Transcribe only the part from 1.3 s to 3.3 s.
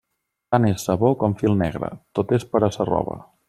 fil negre, tot és per a sa roba.